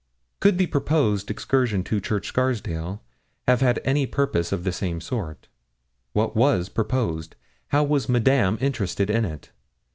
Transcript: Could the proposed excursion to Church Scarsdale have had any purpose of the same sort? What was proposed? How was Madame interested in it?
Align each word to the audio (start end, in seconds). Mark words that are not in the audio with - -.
Could 0.39 0.57
the 0.57 0.65
proposed 0.65 1.29
excursion 1.29 1.83
to 1.83 1.99
Church 1.99 2.25
Scarsdale 2.25 3.03
have 3.47 3.61
had 3.61 3.79
any 3.85 4.07
purpose 4.07 4.51
of 4.51 4.63
the 4.63 4.71
same 4.71 4.99
sort? 4.99 5.47
What 6.13 6.35
was 6.35 6.69
proposed? 6.69 7.35
How 7.67 7.83
was 7.83 8.09
Madame 8.09 8.57
interested 8.59 9.11
in 9.11 9.25
it? 9.25 9.51